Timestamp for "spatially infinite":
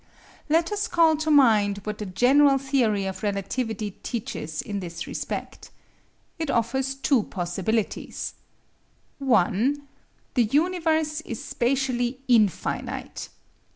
11.45-13.29